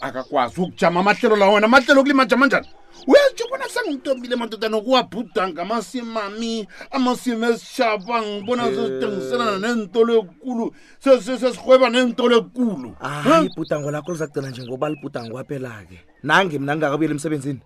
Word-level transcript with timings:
akakwazi 0.00 0.60
ukujama 0.60 1.00
amahlelo 1.00 1.36
lawo 1.36 1.52
wena 1.54 1.66
amahlelo 1.66 2.00
okulimajama 2.00 2.46
njani 2.46 2.66
uyatsho 3.06 3.44
ubona 3.46 3.64
sengitombile 3.68 4.36
madoda 4.36 4.68
nokuwabhudanga 4.68 5.62
amasimu 5.62 6.20
ami 6.20 6.68
amasimu 6.90 7.44
esishaba 7.50 8.22
ngibona 8.22 8.66
eh. 8.66 8.74
sesitengiselana 8.76 9.58
nentolo 9.58 10.12
ekukulu 10.18 10.74
sesihweba 10.98 11.90
nentolo 11.90 12.36
ekukulu 12.36 12.94
hayi 13.00 13.46
ibhudango 13.46 13.90
lakho 13.90 14.12
liza 14.12 14.26
kugcina 14.26 14.50
njengoba 14.50 14.88
libhudango 14.88 15.34
kwaphela-ke 15.34 15.98
nangi 16.22 16.58
mna 16.58 16.72
ngingakabuyela 16.76 17.12
emsebenzini 17.12 17.60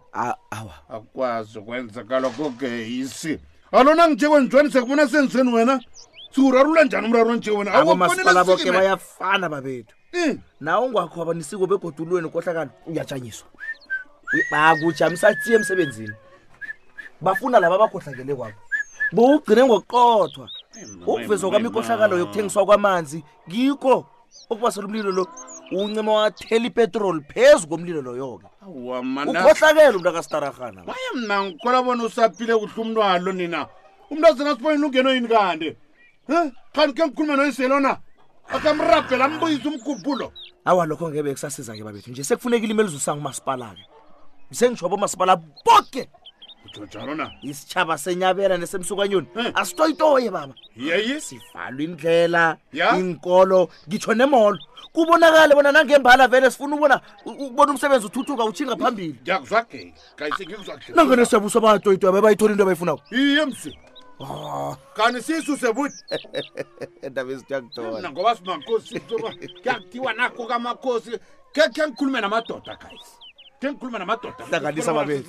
awa 0.50 0.74
akukwazi 0.88 1.58
ukwenzakalwa 1.58 2.30
kogeyisi 2.30 3.38
alona 3.72 4.08
ngijekwenjwani 4.08 4.70
sekubona 4.72 5.08
senzeni 5.08 5.52
wena 5.52 5.80
siwurarula 6.35 6.85
njani 6.85 7.07
umraro 7.07 7.35
nje 7.35 7.51
wena 7.51 7.73
abomasipala 7.74 8.45
boke 8.45 8.73
bayafana 8.73 9.48
babethu 9.48 9.95
hmm. 10.13 10.39
nawo 10.61 10.86
ungwakhoba 10.86 11.35
nisiko 11.35 11.67
begodulweni 11.67 12.29
kohlakalo 12.29 12.70
uyajanyiswa 12.86 13.48
bakujamisatiye 14.52 15.57
emsebenzini 15.57 16.14
bafuna 17.20 17.61
laba 17.61 17.74
abakhohlakele 17.74 18.35
kwabo 18.35 18.58
bowugcine 19.13 19.63
ngokuqothwa 19.67 20.46
ukuvezwa 21.13 21.51
kwamikohlakalo 21.51 22.13
yokuthengiswa 22.19 22.63
kwamanzi 22.67 23.19
ngikho 23.48 24.07
okubasela 24.51 24.86
umlilo 24.86 25.11
lo 25.13 25.24
uncima 25.74 26.13
wathela 26.13 26.67
ipetroli 26.70 27.23
phezu 27.27 27.67
komlilo 27.67 28.02
loyo-ke 28.07 28.46
ukhohlakele 29.30 29.96
umntu 29.98 30.08
akasitarahanawaye 30.08 31.07
mna 31.14 31.36
ngikhola 31.42 31.83
bona 31.83 32.02
usaphile 32.07 32.55
kuhle 32.55 32.79
umntu 32.83 33.01
alo 33.02 33.33
nina 33.33 33.67
umntu 34.11 34.24
azenasiboyini 34.30 34.86
ungenoyini 34.86 35.29
kanti 35.29 35.70
khani 36.74 36.92
ke 36.95 37.02
ngikhulume 37.07 37.35
noyisele 37.36 37.74
ona 37.74 37.96
akamrabhela 38.48 39.24
ambuyise 39.24 39.68
umgubhulo 39.68 40.33
awa 40.64 40.86
lokho 40.86 41.11
ngebe 41.11 41.35
kusasiza-ke 41.36 41.83
babethu 41.85 42.11
nje 42.11 42.24
sekufunekile 42.24 42.73
imali 42.73 42.89
zusanga 42.89 43.18
umasipala-ke 43.20 43.85
sengishobo 44.58 44.95
umasipala 44.96 45.36
boke 45.36 46.08
ujonjalo 46.73 47.14
na 47.14 47.27
isitshaba 47.42 47.98
senyabela 47.98 48.57
nesemsukanyoni 48.58 49.29
asitoyitoye 49.61 50.30
baba 50.30 50.55
yeyi 50.77 51.20
sivalwe 51.20 51.85
indlela 51.85 52.57
inkolo 52.98 53.69
ngitsho 53.89 54.14
nemolo 54.14 54.58
kubonakale 54.95 55.55
bona 55.55 55.73
nangembala 55.73 56.29
vele 56.29 56.51
sifuna 56.51 56.77
ubona 56.77 56.96
ubona 57.27 57.70
umsebenzi 57.74 58.07
uthuthuka 58.07 58.42
utshinga 58.45 58.77
phambili 58.79 59.19
ngiyakuzwageke 59.23 59.95
kayisengikuzwakuhle 60.19 60.95
nangene 60.95 61.23
siyabuswa 61.27 61.61
bayatoyitoya 61.61 62.13
babayitholi 62.13 62.52
into 62.52 62.63
abayifunako 62.63 63.02
iyemse 63.19 63.70
kani 64.95 65.23
sisu 65.23 65.57
sebuti 65.57 65.95
nangoba 68.03 68.36
simakosi 68.36 69.01
kuyakuthiwa 69.01 70.13
nakho 70.13 70.47
kamakhosi 70.47 71.11
khekhe 71.55 71.85
ngikhulume 71.89 72.20
namadoda 72.20 72.77
guys 72.77 73.08
khe 73.61 73.69
ngikhulume 73.70 73.98
namadodaaaisababeni 73.98 75.25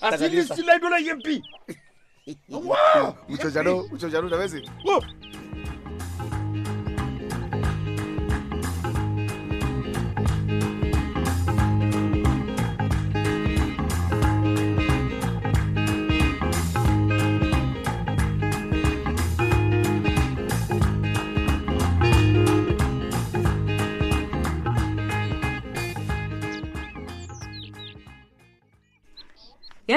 asilisile 0.00 0.76
ntole 0.76 0.98
yempi 1.06 1.36
utho 3.32 3.48
njalo 3.48 3.88
utho 3.94 4.08
njalo 4.08 4.26
ndabezinto 4.26 4.72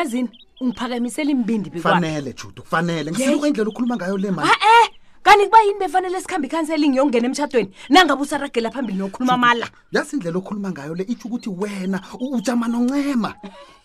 yazini 0.01 0.29
ungiphakamisela 0.61 1.31
imbindi 1.31 1.69
bekufanele 1.69 2.33
jude 2.33 2.61
kufanele 2.61 3.11
ngisuka 3.11 3.47
indlela 3.47 3.69
okhuluma 3.69 3.95
ngayo 3.97 4.17
le 4.17 4.29
mali 4.31 4.49
ah, 4.49 4.57
eh 4.83 4.87
kanti 5.21 5.45
kuba 5.45 5.61
yini 5.65 5.79
befanele 5.81 6.17
sikhambe 6.21 6.47
ikhanseling 6.47 6.95
yokungena 6.97 7.27
emtshadweni 7.29 7.69
nangabe 7.89 8.21
usaragela 8.21 8.71
phambili 8.73 8.97
nokukhuluma 8.97 9.37
mala 9.37 9.67
yazi 9.93 10.15
indlela 10.17 10.37
okhuluma 10.37 10.69
ngayo 10.73 10.95
le 10.97 11.03
itsho 11.05 11.27
ukuthi 11.29 11.49
wena 11.49 11.97
ujama 12.19 12.67
noncema 12.67 13.33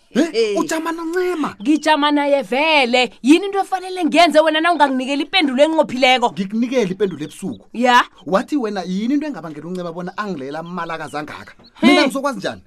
Hey, 0.09 0.55
ujama 0.57 0.91
noncema 0.91 1.55
ngijama 1.61 2.11
naye 2.11 2.41
vele 2.41 3.13
yini 3.21 3.45
into 3.45 3.59
efanele 3.59 4.05
ngenze 4.05 4.39
wena 4.39 4.61
na 4.61 4.71
unganginikela 4.73 5.21
impendulo 5.23 5.63
enqophileko 5.63 6.31
ngikunikele 6.31 6.91
impendulo 6.93 7.23
ebusuku 7.23 7.65
ya 7.73 7.81
yeah. 7.83 8.05
wathi 8.25 8.57
wena 8.57 8.81
yini 8.83 9.13
into 9.13 9.25
engabangela 9.27 9.67
unceba 9.67 9.91
bona 9.91 10.11
angilela 10.17 10.59
amalakazi 10.59 11.17
angaka 11.17 11.53
mina 11.81 12.01
ngizokwazi 12.03 12.37
njani 12.39 12.61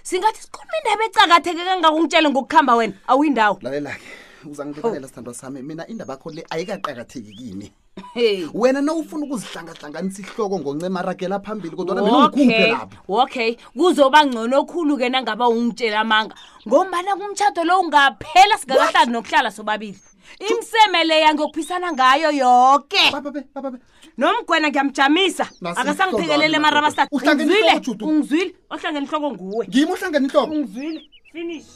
singathi 0.02 0.40
sikhuluma 0.42 0.74
indaba 0.82 1.04
ecakatheke 1.08 1.62
kangakungitshele 1.64 2.28
ngokukhamba 2.30 2.72
wena 2.78 2.96
awuyindawo 3.08 3.58
lalela-ke 3.62 4.06
uzangilekelela 4.50 5.08
sithandwa 5.08 5.34
sami 5.34 5.62
mina 5.62 5.86
indaba 5.86 6.12
yakho 6.16 6.30
le 6.30 6.42
ayikaqakatheki 6.50 7.32
kini 7.36 7.72
Hey. 8.14 8.46
wena 8.54 8.80
na 8.82 8.92
ufuna 8.92 9.26
ukuzihlangahlanganisa 9.26 10.22
ihloko 10.22 10.58
ngoncemaragela 10.58 11.40
phambili 11.40 11.76
kodwana 11.76 12.02
okay. 12.02 12.46
minaukhumpelapho 12.46 12.96
okay 13.08 13.56
kuzoba 13.76 14.24
ngcono 14.26 14.56
okhulu-ke 14.60 15.08
nangaba 15.08 15.48
ungitshela 15.48 16.00
amanga 16.00 16.34
ngombana 16.66 17.16
kumtshato 17.18 17.64
lowo 17.64 17.80
ungaphela 17.82 18.56
singakahlali 18.58 19.12
nokuhlala 19.12 19.50
sobabili 19.50 19.98
imsemele 20.38 21.20
yangiyokuphisana 21.20 21.88
ngayo 21.92 22.30
yoke 22.30 23.04
nomgwena 24.18 24.68
ngiyamjamisa 24.68 25.44
akasangiphekelele 25.74 26.58
marabastatungizwile 26.58 27.72
ungizwile 28.04 28.54
ohlangene 28.72 29.06
ihloko 29.06 29.28
nguwe 29.32 29.64
ngima 29.68 29.92
ohlangene 29.94 30.26
ihloko 30.28 30.50
ungizwile 30.54 31.00
finish 31.32 31.68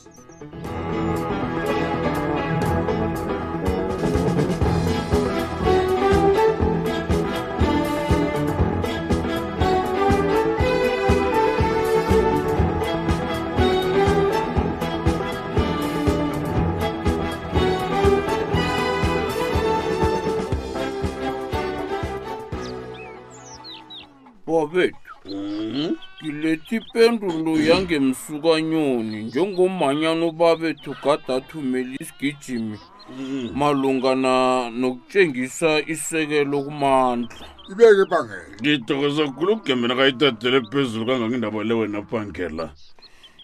babethu 24.52 24.96
mhm. 25.24 25.92
ngiletipendulo 26.22 27.52
yangemsukanyoni 27.70 29.18
njengomanyano 29.24 30.26
babethu 30.30 30.90
kadathumela 31.04 31.94
isigijimi 32.02 32.78
mhm. 33.18 33.58
malungana 33.58 34.34
nokutshengisa 34.70 35.70
isekelo 35.92 36.56
kumandla 36.62 37.46
ibeke 37.72 38.02
bangela 38.10 38.52
ngidokoza 38.62 39.22
kukhulu 39.26 39.52
ugembena 39.52 39.94
kayitadele 39.96 40.58
phezulu 40.70 41.06
kangangendaba 41.06 41.64
le 41.64 41.74
wena 41.74 42.00
bangela 42.10 42.70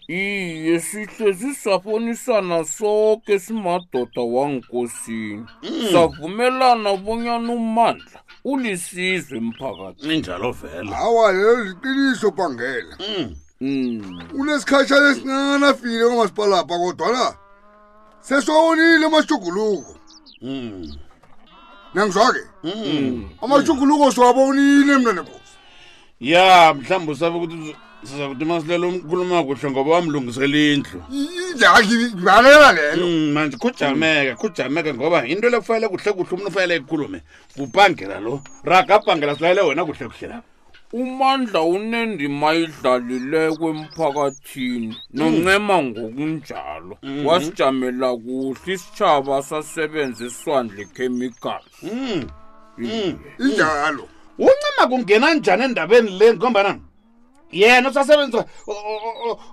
iye 0.07 0.79
sihlezi 0.79 1.49
safonisana 1.53 2.63
soke 2.65 3.39
simadoda 3.39 4.21
wankosini 4.33 5.45
mm. 5.63 5.91
savumelana 5.91 6.95
bonyana 6.97 7.51
umandla 7.53 8.18
unesizwe 8.43 9.37
emphakathi 9.37 10.15
injalo 10.15 10.51
vela 10.51 10.97
awa 10.97 11.31
leyo 11.31 11.63
liqiniso 11.63 12.31
bangela 12.31 12.95
hmm. 13.05 13.35
hmm. 13.59 14.39
unesikhatshana 14.39 15.09
esincane 15.11 15.65
afikile 15.67 16.05
kwamasipalapha 16.07 16.77
kodwana 16.77 17.33
sesiwawonile 18.21 19.05
amashuguluko 19.05 19.95
hmm. 20.39 20.95
nangizwa 21.93 22.33
ke 22.33 22.41
amashuguluko 23.41 24.11
siwabonile 24.11 24.97
mnanekosi 24.97 25.49
ya 26.19 26.73
mhlawumbe 26.73 27.11
usabe 27.11 27.37
ukuthi 27.37 27.75
sizakuthi 28.03 28.45
masilela 28.45 28.87
umkhuluma 28.87 29.43
kuhle 29.43 29.67
ngoba 29.71 29.91
wamlungisela 29.91 30.57
indlu 30.73 30.99
ngibalela 32.15 32.71
lelo 32.71 33.05
mm, 33.07 33.31
manje 33.33 33.57
khujameka 33.57 34.33
khujameka 34.35 34.91
ngoba 34.93 35.27
into 35.27 35.47
lekufanele 35.49 35.87
kuhle 35.89 35.99
kuhle 36.15 36.35
umuntu 36.35 36.47
ufanele 36.49 36.73
ekukhulume 36.79 37.19
kubhangela 37.55 38.15
lo 38.25 38.39
ragabhangela 38.63 39.35
silalele 39.35 39.61
wena 39.67 39.83
kuhle 39.85 40.05
kuhle 40.07 40.27
lapha 40.31 40.43
umandla 40.93 41.61
unendima 41.73 42.49
idlalileko 42.61 43.65
emphakathini 43.69 44.87
mm. 44.95 45.15
noncema 45.15 45.75
ngokunjalo 45.83 46.95
mm-hmm. 47.03 47.25
wasijamela 47.27 48.09
kuhle 48.17 48.73
isitshaba 48.75 49.43
sasebenza 49.43 50.25
eswandle 50.25 50.85
chemicals 50.95 51.67
mm. 51.83 52.23
injalo 53.43 54.05
uncema 54.39 54.83
kungena 54.89 55.33
njani 55.33 55.63
endabeni 55.63 56.09
le 56.19 56.33
ngombana 56.33 56.79
yena 57.51 57.89
usasebenza 57.89 58.45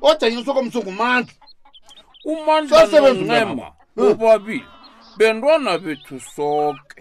odanyiswa 0.03 0.55
komsungumandla 0.55 1.33
umandlasasebenzancema 2.31 3.67
ubabili 3.97 4.65
bentwana 5.19 5.79
bethu 5.79 6.21
sonke 6.35 7.01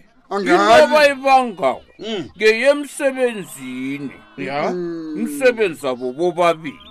intoba 0.52 1.02
ibangako 1.12 1.82
hmm. 1.98 2.24
ngeyemsebenzini 2.38 4.14
ya 4.38 4.70
hmm. 4.70 5.14
umsebenzi 5.18 5.88
abo 5.88 6.14
bobabili 6.14 6.90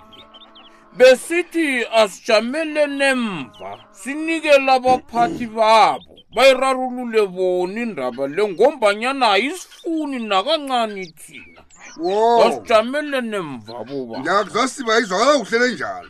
besithi 0.97 1.85
asijamele 1.85 2.87
nemva 2.87 3.71
sinikele 3.91 4.71
abaphathi 4.71 5.47
babo 5.47 6.13
bayirarulule 6.35 7.25
bona 7.27 7.81
indaba 7.81 8.27
le 8.27 8.43
ngombanyana 8.47 9.31
ayisifuni 9.31 10.19
nakancane 10.19 11.05
thina 11.05 11.54
wasijamele 11.97 13.21
nemva 13.21 13.83
buba 13.83 14.19
ngiyakuzasiba 14.19 14.99
izwakala 14.99 15.33
kuhlele 15.39 15.67
njalo 15.73 16.07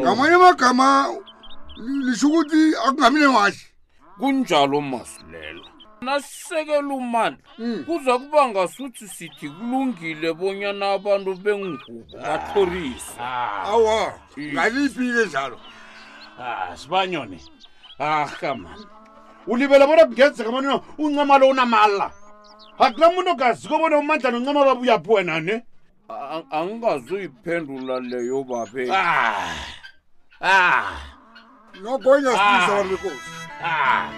ngamanye 0.00 0.34
amagama 0.36 0.88
lisho 2.04 2.26
ukuthi 2.28 2.60
akungami 2.86 3.18
newashi 3.20 3.66
kunjalo 4.20 4.80
masilela 4.80 5.68
nasisekela 6.00 6.88
umandla 6.94 7.38
hmm. 7.56 7.84
kuza 7.84 8.18
kuba 8.18 8.48
ngasuthi 8.48 9.08
sithi 9.08 9.48
kulungile 9.50 10.32
bonyana 10.32 10.92
abantu 10.96 11.34
bengubo 11.36 12.00
batlorisa 12.22 13.14
ah. 13.20 13.72
awa 13.72 14.00
ngaliphile 14.38 15.26
njalo 15.26 15.60
ah, 16.40 16.76
sibanyone 16.76 17.40
ah 17.98 18.28
kamani 18.40 18.86
ulibela 19.46 19.86
bona 19.86 20.04
kungenzeka 20.06 20.52
manina 20.52 20.80
uncamalo 20.98 21.46
unamala 21.48 22.12
akuna 22.78 23.08
munhu 23.10 23.30
ogazikovona 23.30 23.96
umandla 24.02 24.30
noncama 24.30 24.68
vabuyapi 24.68 25.08
wena 25.14 25.40
ne 25.40 25.54
a 26.08 26.58
ngingazuyiphendula 26.64 28.00
leyo 28.00 28.42
vave 28.42 28.90
ah, 28.92 29.54
ah. 30.40 30.92
nogonya 31.82 32.30
sizaleos 32.32 33.20
ah. 33.62 34.10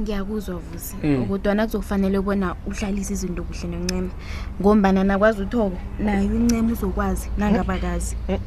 ngiyakuzwa 0.00 0.56
vusi 0.56 0.96
mm. 1.02 1.26
kodwana 1.28 1.66
kuzokufanele 1.66 2.20
bona 2.20 2.54
uhlalise 2.68 3.12
izinto 3.14 3.42
kuhle 3.48 3.66
noncema 3.68 4.12
ngombana 4.60 5.04
nakwazi 5.04 5.42
uthoko 5.42 5.78
naye 5.98 6.26
uncema 6.26 6.72
uzokwazi 6.72 7.26
nangabakazi 7.38 8.16
eh, 8.28 8.40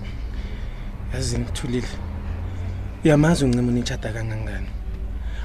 yazi 1.13 1.39
ngithulile 1.39 1.87
uyamazi 3.03 3.45
uncema 3.45 3.67
unitshada 3.67 4.13
kangangani 4.13 4.67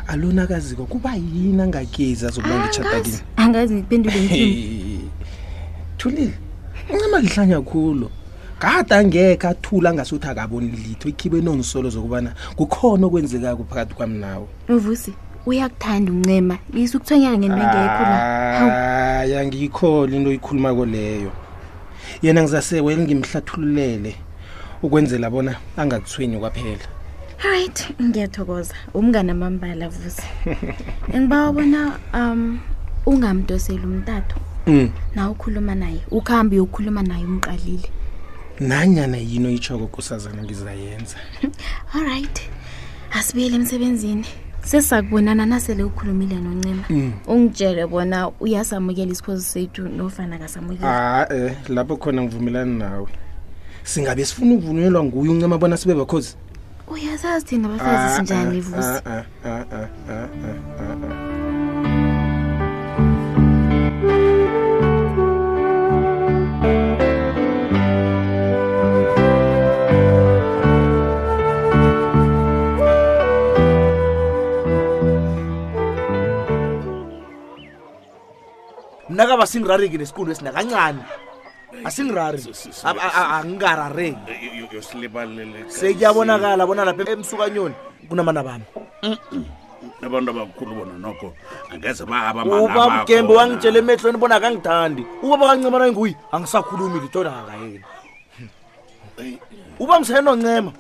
alonakaziko 0.07 0.85
kuba 0.93 1.15
yini 1.17 1.63
angakezi 1.63 2.27
azokuba 2.27 2.61
ngitshadakini 2.63 3.19
angazi 3.37 3.75
ngiphendule 3.75 4.29
thulile 5.99 6.35
uncema 6.95 7.21
lihlanya 7.21 7.61
khulu 7.61 8.11
kade 8.59 8.95
angekho 8.95 9.49
athula 9.49 9.91
angasuthi 9.91 10.27
akaboni 10.29 10.69
litho 10.69 11.09
ikhibe 11.09 11.41
nonisolo 11.41 11.89
zokubana 11.91 12.35
kukhona 12.57 13.07
okwenzekayo 13.07 13.65
phakathi 13.71 13.95
kwami 13.95 14.19
nawe 14.19 14.47
uvusi 14.69 15.15
uyakuthanda 15.47 16.13
uncema 16.13 16.59
yize 16.75 16.97
ukuthonyela 16.97 17.39
ngento 17.39 17.57
engekho 17.63 18.03
la 18.03 18.21
hayi 19.19 19.37
ah, 19.37 19.41
angiyikholi 19.41 20.17
into 20.17 20.31
oyikhulumako 20.31 20.85
leyo 20.87 21.31
yena 22.23 22.43
ngizasewele 22.43 23.03
ngimhlathululele 23.05 24.17
ukwenzela 24.83 25.31
bona 25.31 25.57
angakuthweni 25.77 26.39
kwaphela 26.39 26.87
right 27.45 27.93
ngiyathokoza 28.03 28.75
umngane 28.95 29.33
amambala 29.33 29.89
vuse 29.89 30.23
engiba 31.13 31.45
wabona 31.45 31.99
um 32.15 32.59
ungamdoseli 33.07 33.85
umntatho 33.87 34.41
mm. 34.67 34.91
na 35.15 35.31
ukhuluma 35.31 35.75
naye 35.75 36.01
ukuhambe 36.11 36.57
uyokhuluma 36.57 37.03
naye 37.03 37.25
umqalile 37.25 37.91
nanyana 38.61 39.17
yini 39.17 39.47
oyitshoko 39.49 39.87
kusazana 39.87 40.43
ngizayenza 40.43 41.17
all 41.95 42.05
right 42.05 42.41
asibuyele 43.13 43.57
emsebenzini 43.57 44.25
sesakubonana 44.65 45.47
nasele 45.47 45.83
ukhulumile 45.83 46.35
noncema 46.35 46.85
mm. 46.91 47.13
ungitshele 47.27 47.87
bona 47.87 48.29
uyasamukela 48.41 49.13
isikhozi 49.13 49.45
sethu 49.45 49.83
nofana 49.89 50.39
kasamukela 50.39 50.97
ah, 51.21 51.27
hae 51.29 51.47
eh, 51.47 51.57
lapho 51.69 51.97
khona 51.97 52.23
ngivumelani 52.23 52.79
nawe 52.79 53.07
singabe 53.83 54.25
sifuna 54.25 54.55
ukuvunyelwa 54.55 55.05
nguye 55.05 55.31
uncema 55.33 55.59
bona 55.59 55.77
sibe 55.77 55.95
bakhozi 55.95 56.37
uyasazi 56.89 57.45
thina 57.47 57.69
basazi 57.69 58.05
ah, 58.13 58.17
sinjani 58.17 58.59
ah, 58.63 58.65
vusi 58.67 59.01
nakaba 79.25 79.45
singirareki 79.53 79.97
nesikundu 80.03 80.31
esinakancane 80.35 81.03
asingirari 81.89 82.39
angingarareki 83.37 84.25
eh, 84.29 85.67
sekuyabonakala 85.77 86.63
bona 86.69 86.83
lapha 86.87 87.11
emsukanyoni 87.17 87.75
kunamana 88.09 88.41
bami 88.47 88.65
abantu 90.05 90.29
abakhulu 90.31 90.73
bona 90.79 90.95
noko 91.03 91.29
angeze 91.73 92.03
babaubamgembe 92.05 93.33
wangitshela 93.41 93.79
emehlweni 93.83 94.19
bona 94.23 94.37
akangithandi 94.39 95.03
ubaba 95.25 95.45
kancemana 95.51 95.85
enguyi 95.91 96.13
angisakhulumi 96.33 97.01
litona 97.03 97.31
kakayeni 97.37 97.81
eh, 97.81 97.81
eh. 99.21 99.81
uba 99.83 99.95
ngisenoncema 99.99 100.71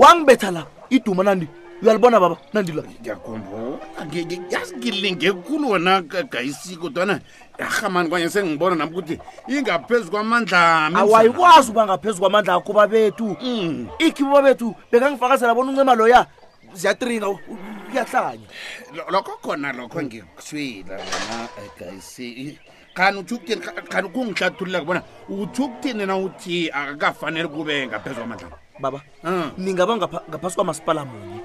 wangibetha 0.00 0.50
la 0.56 0.62
iduma 0.96 1.22
nandi 1.24 1.46
uyalibona 1.82 2.20
baba 2.20 2.36
nandilangiyasingilinge 2.52 5.30
oh. 5.30 5.34
kulu 5.34 5.70
wena 5.70 6.02
gayisiko 6.02 6.88
dana 6.90 7.20
arhamani 7.58 8.08
kwanye 8.08 8.28
sengibona 8.30 8.76
nam 8.76 8.88
ukuthi 8.88 9.18
ingaphezu 9.48 10.10
kwamandla 10.10 10.86
awayikwazi 10.94 11.70
ukuba 11.70 11.86
ngaphezu 11.86 12.18
kwamandla 12.20 12.54
akuba 12.54 12.86
bethu 12.86 13.36
mm. 13.42 13.86
ikhibo 13.98 14.30
babethu 14.30 14.74
bekangifakazela 14.92 15.54
bona 15.54 15.70
uncema 15.70 15.94
loya 15.94 16.26
ziyatringa 16.74 17.26
uyahlanya 17.28 18.40
lokho 19.10 19.32
khona 19.42 19.72
lokho 19.72 20.02
ngikuswila 20.02 20.92
wena 20.92 21.48
eh, 21.58 21.70
gayisi 21.78 22.58
khani 22.94 23.18
utho 23.18 23.34
ukuthini 23.34 23.60
khani 23.88 24.08
kungihlathululeka 24.08 24.84
bona 24.84 25.02
utho 25.28 25.64
ukuthini 25.64 26.06
na 26.06 26.16
uthi 26.16 26.70
akakafanele 26.70 27.48
kube 27.48 27.86
ngaphezu 27.86 28.16
kwamandla 28.16 28.48
baba 28.80 29.00
ah. 29.24 29.42
ningaba 29.58 29.96
ngaphasi 29.96 30.56
kwamasipala 30.56 31.04
munye 31.04 31.37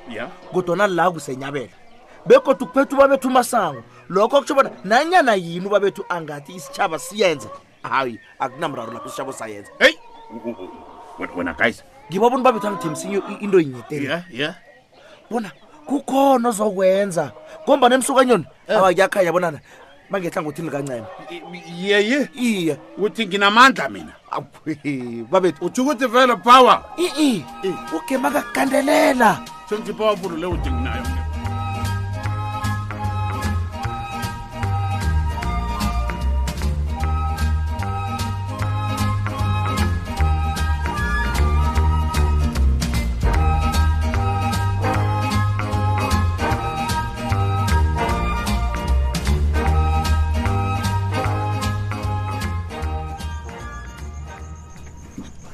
kodwana 0.51 0.88
la 0.88 1.12
kusenyabela 1.12 1.67
bekodwa 2.25 2.67
kuphethe 2.67 2.95
ubabethu 2.95 3.27
umasango 3.27 3.83
lokho 4.10 4.38
kutsho 4.39 4.55
bona 4.55 4.72
nanyana 4.83 5.36
yini 5.36 5.67
ubabethu 5.67 6.05
angathi 6.10 6.55
isitshaba 6.55 7.00
siyenze 7.00 7.48
hayi 7.83 8.19
akunamraro 8.39 8.93
lapho 8.93 9.05
isitshabo 9.07 9.33
sayenza 9.33 9.69
heyi 9.79 9.98
wena 11.38 11.53
guys 11.53 11.83
ngiba 12.10 12.29
bona 12.29 12.41
ubabethu 12.41 12.67
angithembisinyo 12.67 13.22
into 13.41 13.60
yinyetele 13.60 14.07
ya 14.10 14.24
ya 14.31 14.55
bona 15.31 15.51
kukhona 15.86 16.50
ozokwenza 16.50 17.31
kombana 17.65 17.95
emsukanyoni 17.95 18.45
eh. 18.67 18.77
awa 18.77 18.93
kuyakhanya 18.93 19.31
bonana 19.31 19.60
bangehla 20.12 20.41
ngothini 20.41 20.69
kancema 20.72 21.07
yeye 21.77 22.29
iye 22.36 22.77
uthi 22.98 23.25
nginamandla 23.27 23.89
mina 23.89 24.13
babethu 25.31 25.65
utsho 25.65 25.83
ukuthi 25.83 26.07
vele 26.07 26.36
power 26.36 26.83
i-i 26.98 27.43
ugema 27.95 28.31
kakandelela 28.31 29.43
tshwantse 29.67 29.93
pa 29.93 30.03
waporo 30.05 30.36
le 30.38 30.46
o 30.46 30.58
teng 30.58 30.79
nayo 30.82 31.03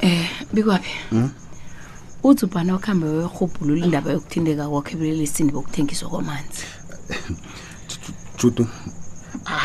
eh, 0.01 0.25
bikwaphi 0.53 0.91
hmm? 1.09 1.48
uthi 2.23 2.45
ubhana 2.45 2.75
okuhambe 2.77 3.05
wehubhulula 3.07 3.81
indaba 3.85 4.07
yokuthindeka 4.11 4.63
kwakho 4.71 4.91
ebulelisini 4.95 5.51
bokuthengiswa 5.55 6.07
kwamanzi 6.11 6.63
judu 8.39 8.63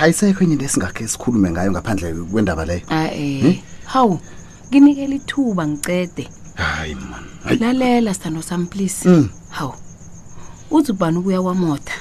ayisekho 0.00 0.40
enye 0.44 0.54
into 0.54 0.66
esingakhe 0.68 1.02
sikhulume 1.12 1.48
ngayo 1.50 1.70
ngaphandle 1.74 2.08
kwendaba 2.30 2.62
leyo 2.68 2.86
ae 2.94 3.58
hm? 3.58 3.58
hawu 3.92 4.14
nginikela 4.70 5.14
ithuba 5.18 5.62
ngicede 5.68 6.24
hayi 6.54 6.94
man 7.10 7.24
lalela 7.60 8.14
sithando 8.14 8.42
sami 8.42 8.66
please 8.66 9.02
mm. 9.08 9.28
hawu 9.56 9.74
uthi 10.70 10.90
ubhana 10.92 11.18
ukuya 11.18 11.42
kwamota 11.42 11.94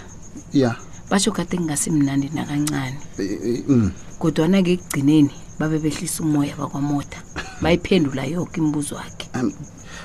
ya 0.54 0.76
basho 1.10 1.32
kade 1.32 1.58
ngingasimnandi 1.58 2.30
nakancane 2.34 2.98
e, 3.18 3.24
e, 3.50 3.54
mm. 3.68 3.88
kodwana-ke 4.22 4.72
ekugcineni 4.78 5.34
babe 5.60 5.78
behlisa 5.82 6.22
umoya 6.22 6.54
bakwamota 6.56 7.18
bayiphendula 7.62 8.22
yonke 8.30 8.62
imibuzo 8.62 8.96
wakhe 8.96 9.28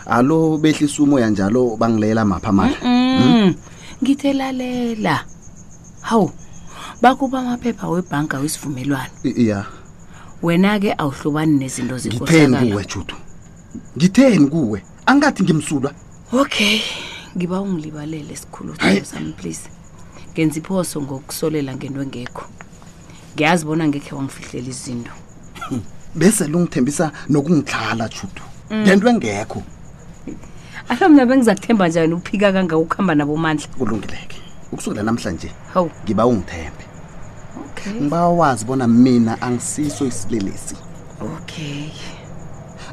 alo 0.07 0.59
behlisa 0.59 1.03
umoya 1.03 1.31
njalo 1.31 1.77
bangilela 1.77 2.25
mapha 2.25 2.49
amala 2.49 2.69
hmm? 2.81 3.55
ngithe 4.03 4.33
lalela 4.33 5.25
hawu 6.01 6.31
bakuba 7.03 7.39
amaphepha 7.41 7.89
webhanka 7.89 8.39
wesivumelwano 8.39 9.11
ya 9.37 9.65
wena-ke 10.43 10.95
awuhlubani 10.99 11.59
nezinto 11.59 11.99
zingitheni 11.99 12.57
kuwe 12.71 12.85
judu 12.95 13.15
ngitheni 13.97 14.47
kuwe 14.47 14.83
angathi 15.07 15.43
ngimsulwa 15.43 15.93
okay 16.33 16.81
ngiba 17.37 17.61
ungilibalele 17.61 18.37
sikhulu 18.37 18.75
sami 19.03 19.33
please 19.33 19.61
ngenza 20.33 20.59
iphoso 20.61 21.03
ngokusolela 21.03 21.75
ngento 21.77 22.03
engekho 22.03 22.45
ngiyazi 23.35 23.65
bona 23.65 23.85
ngekhe 23.89 24.13
wangifihlela 24.15 24.69
izinto 24.71 25.11
hmm. 25.69 25.81
bese 26.15 26.43
lungithembisa 26.47 27.13
nokungidlala 27.29 28.05
judu 28.09 28.43
ngento 28.83 29.09
engekho 29.09 29.61
mm 29.67 29.78
alo 30.89 31.09
mna 31.09 31.27
bengizakuthemba 31.27 31.89
njani 31.89 32.15
uphika 32.15 32.53
kangaka 32.53 32.77
ukuhamba 32.79 33.15
nabomandla 33.15 33.67
kulungileke 33.79 34.41
ukusukela 34.73 35.03
namhlanje 35.03 35.51
hawu 35.75 35.91
ngiba 36.05 36.27
ungithembe 36.27 36.85
okay 37.71 37.93
ngiba 38.03 38.29
wazi 38.29 38.65
bona 38.65 38.89
mina 38.89 39.43
angisiso 39.43 40.07
isilelesi 40.07 40.77
okay 41.21 41.89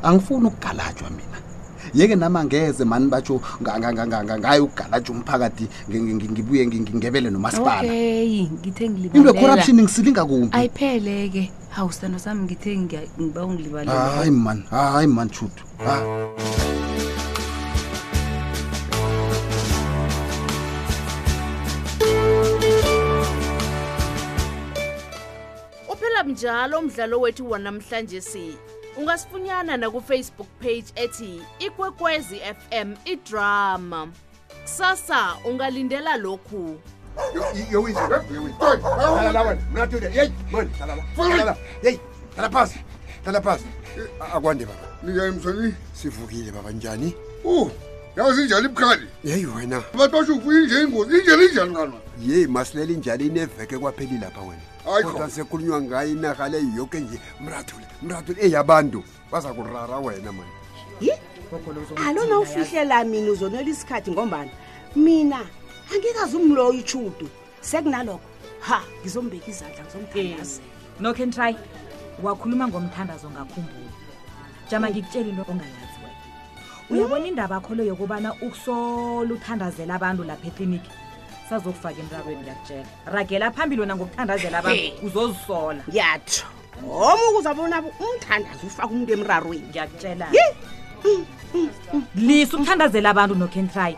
angifuni 0.03 0.47
ukugalajwa 0.47 1.09
mina 1.09 1.35
yeke 1.93 2.15
nama 2.15 2.45
ngeze 2.45 2.83
mani 2.85 3.07
batsho 3.07 3.41
ngayo 3.61 4.63
ukugalajwa 4.65 5.15
umphakathi 5.15 5.67
ngibuye 5.91 6.67
ngebele 6.67 7.29
nomasipalaintocorruption 7.29 9.77
ngisilinga 9.81 10.25
kumbi 10.25 10.57
ayipheleke 10.57 11.51
hawu 11.69 11.91
sithando 11.91 12.19
sami 12.19 12.43
ngithe 12.43 12.77
ngiba 12.77 13.45
ungilibalehayi 13.45 14.31
mani 14.31 14.63
hayi 14.69 15.07
mani 15.07 15.33
shutu 15.33 15.63
ha. 15.85 16.01
unjalo 26.35 26.79
umdlalo 26.79 27.19
wethu 27.19 27.51
wanamhlanje 27.51 28.21
si 28.21 28.57
ungasifunyana 28.97 29.77
nakufacebook 29.77 30.47
page 30.59 30.85
ethi 30.95 31.41
ikwekwezi 31.59 32.35
fm 32.39 32.93
idrama 33.05 34.07
kusasa 34.61 35.35
ungalindela 35.45 36.17
lokhu 36.17 36.79
akwande 44.33 44.65
baba 44.65 44.79
ngiyayemzani 45.05 45.73
sivukile 45.93 46.51
baba 46.51 46.71
njani 46.71 47.15
yazi 48.15 48.41
injali 48.41 48.65
ibukhali 48.65 49.07
yeyi 49.23 49.45
wena 49.45 49.83
abantu 49.93 50.11
basho 50.13 50.35
ufuye 50.35 50.63
inje 50.63 50.81
ingozi 50.83 51.17
injele 51.19 51.45
injali 51.45 51.71
nqanwa 51.71 51.99
yeyi 52.27 52.47
masilela 52.47 52.91
injali 52.93 53.27
ineveke 53.27 53.77
kwapheli 53.77 54.17
lapha 54.17 54.41
wena 54.41 54.61
kodwa 55.07 55.29
sekhulunywa 55.29 55.81
ngayo 55.81 56.09
inaha 56.09 56.49
le 56.49 56.59
yoke 56.77 56.99
nje 56.99 57.21
mrathule 57.41 57.87
mrathule 58.03 58.41
eyabantu 58.45 59.03
baza 59.31 59.53
kurara 59.53 59.97
wena 59.97 60.31
mani 60.31 60.51
alona 62.07 62.39
ufihlela 62.39 63.03
mina 63.03 63.31
uzonela 63.31 63.69
isikhathi 63.69 64.11
ngombana 64.11 64.51
mina 64.95 65.39
angikazi 65.95 66.35
umloyo 66.37 66.69
ushudu 66.83 67.27
sekunalokho 67.61 68.21
ha 68.59 68.83
ngizombeka 69.01 69.49
izandla 69.51 69.83
ngizomthandaze 69.83 70.61
no 70.99 71.13
can 71.13 71.31
try 71.31 71.55
wakhuluma 72.23 72.67
ngomthandazo 72.67 73.29
ngakhumbula 73.31 73.91
jama 74.71 74.89
ngikutshela 74.89 75.27
into 75.29 75.45
ongayazi 75.51 75.84
uyabona 76.89 77.25
indaba 77.27 77.59
kholo 77.65 77.83
yokubana 77.83 78.29
ukusola 78.45 79.29
uthandazela 79.33 79.93
abantu 79.97 80.21
lapha 80.29 80.47
ekliniki 80.51 80.91
sazokufaka 81.49 81.99
emrakweni 82.03 82.41
ngiyakutshela 82.41 82.85
ragela 83.13 83.47
phambili 83.55 83.81
wona 83.81 83.95
ngokuthandazela 83.97 84.55
abantu 84.61 84.83
uzozisola 85.07 85.81
yatho 85.91 86.45
oma 86.85 87.23
ukuzabona 87.31 87.75
umthandazi 88.05 88.63
ufake 88.69 88.89
umuntu 88.93 89.11
emrarweni 89.17 89.65
ngiyakutshela 89.69 90.25
lisa 92.25 92.53
ukuthandazela 92.57 93.07
abantu 93.13 93.33
nokentrayi 93.35 93.97